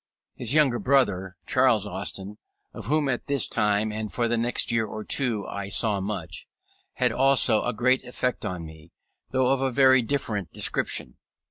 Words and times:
His 0.33 0.55
younger 0.55 0.79
brother, 0.79 1.37
Charles 1.45 1.85
Austin, 1.85 2.39
of 2.73 2.85
whom 2.85 3.07
at 3.07 3.27
this 3.27 3.47
time 3.47 3.91
and 3.91 4.11
for 4.11 4.27
the 4.27 4.35
next 4.35 4.71
year 4.71 4.87
or 4.87 5.03
two 5.03 5.45
I 5.45 5.69
saw 5.69 6.01
much, 6.01 6.47
had 6.93 7.11
also 7.11 7.63
a 7.63 7.71
great 7.71 8.03
effect 8.03 8.43
on 8.43 8.65
me, 8.65 8.93
though 9.29 9.45
of 9.49 9.61
a 9.61 9.69
very 9.69 10.01
different 10.01 10.51
description. 10.53 11.17